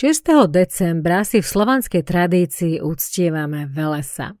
[0.00, 0.48] 6.
[0.48, 4.32] decembra si v slovanskej tradícii uctievame Velesa.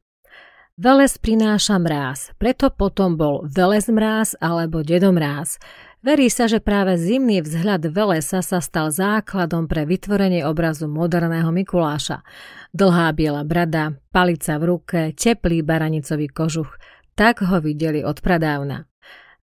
[0.80, 5.60] Veles prináša mráz, preto potom bol Veles mráz alebo Dedomráz.
[6.00, 12.24] Verí sa, že práve zimný vzhľad Velesa sa stal základom pre vytvorenie obrazu moderného Mikuláša.
[12.72, 16.72] Dlhá biela brada, palica v ruke, teplý baranicový kožuch.
[17.12, 18.89] Tak ho videli od pradávna.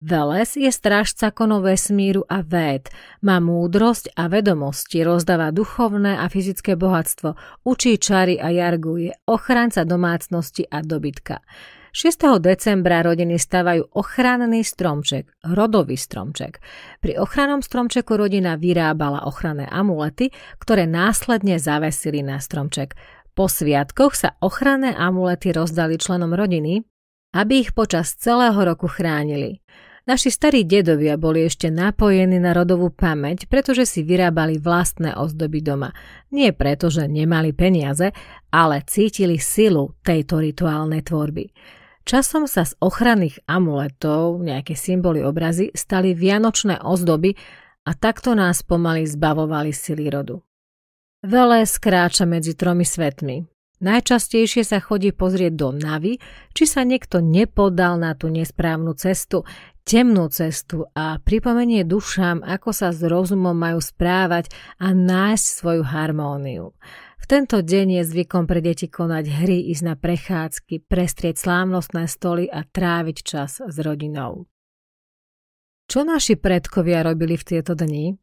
[0.04, 2.92] Veles je strážca konov vesmíru a véd,
[3.24, 7.32] má múdrosť a vedomosti, rozdáva duchovné a fyzické bohatstvo,
[7.64, 11.40] učí čary a jarguje, ochranca domácnosti a dobytka.
[11.96, 12.12] 6.
[12.44, 16.60] decembra rodiny stavajú ochranný stromček, rodový stromček.
[17.00, 20.28] Pri ochrannom stromčeku rodina vyrábala ochranné amulety,
[20.60, 22.92] ktoré následne zavesili na stromček.
[23.32, 26.84] Po sviatkoch sa ochranné amulety rozdali členom rodiny,
[27.32, 29.64] aby ich počas celého roku chránili.
[30.06, 35.90] Naši starí dedovia boli ešte napojení na rodovú pamäť, pretože si vyrábali vlastné ozdoby doma.
[36.30, 38.14] Nie preto, že nemali peniaze,
[38.54, 41.50] ale cítili silu tejto rituálnej tvorby.
[42.06, 47.34] Časom sa z ochranných amuletov, nejaké symboly obrazy, stali vianočné ozdoby
[47.82, 50.38] a takto nás pomaly zbavovali sily rodu.
[51.26, 53.42] Vele skráča medzi tromi svetmi.
[53.82, 56.16] Najčastejšie sa chodí pozrieť do navy,
[56.54, 59.42] či sa niekto nepodal na tú nesprávnu cestu,
[59.86, 64.50] temnú cestu a pripomenie dušám, ako sa s rozumom majú správať
[64.82, 66.74] a nájsť svoju harmóniu.
[67.22, 72.50] V tento deň je zvykom pre deti konať hry, ísť na prechádzky, prestrieť slávnostné stoly
[72.50, 74.50] a tráviť čas s rodinou.
[75.86, 78.18] Čo naši predkovia robili v tieto dni?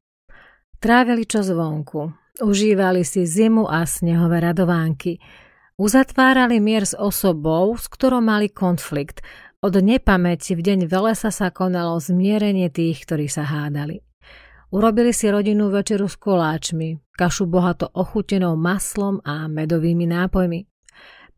[0.84, 2.12] Trávili čas vonku,
[2.44, 5.16] užívali si zimu a snehové radovánky,
[5.80, 9.24] uzatvárali mier s osobou, s ktorou mali konflikt,
[9.64, 14.04] od nepamäti v deň Velesa sa konalo zmierenie tých, ktorí sa hádali.
[14.76, 20.68] Urobili si rodinnú večeru s koláčmi, kašu bohato ochutenou maslom a medovými nápojmi.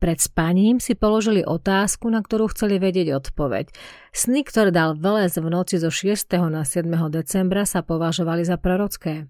[0.02, 3.72] Pred spaním si položili otázku, na ktorú chceli vedieť odpoveď.
[4.12, 6.36] Sny, ktoré dal Veles v noci zo 6.
[6.50, 6.90] na 7.
[7.14, 9.30] decembra sa považovali za prorocké.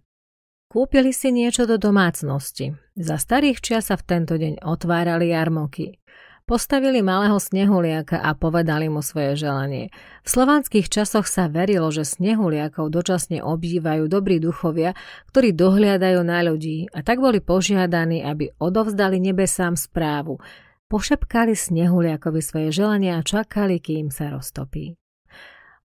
[0.71, 2.73] Kúpili si niečo do domácnosti.
[2.97, 6.01] Za starých čias sa v tento deň otvárali jarmoky.
[6.45, 9.89] Postavili malého snehuliaka a povedali mu svoje želanie.
[10.21, 14.93] V slovanských časoch sa verilo, že snehuliakov dočasne obývajú dobrí duchovia,
[15.33, 20.37] ktorí dohliadajú na ľudí a tak boli požiadaní, aby odovzdali nebesám správu.
[20.85, 24.93] Pošepkali snehuliakovi svoje želania a čakali, kým sa roztopí.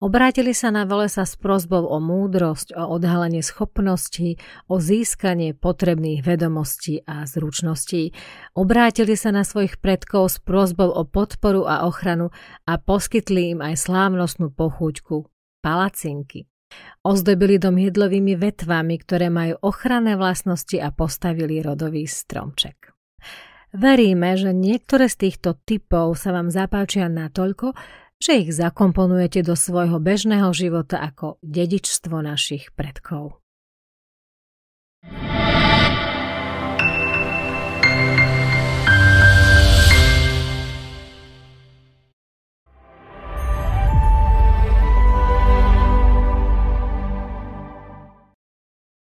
[0.01, 7.05] Obrátili sa na Velesa s prozbou o múdrosť, o odhalenie schopností, o získanie potrebných vedomostí
[7.05, 8.17] a zručností.
[8.57, 12.33] Obrátili sa na svojich predkov s prozbou o podporu a ochranu
[12.65, 15.29] a poskytli im aj slávnostnú pochúťku–
[15.65, 16.49] palacinky.
[17.05, 22.97] Ozdobili dom jedlovými vetvami, ktoré majú ochranné vlastnosti a postavili rodový stromček.
[23.77, 27.77] Veríme, že niektoré z týchto typov sa vám zapáčia natoľko,
[28.21, 33.41] že ich zakomponujete do svojho bežného života ako dedičstvo našich predkov.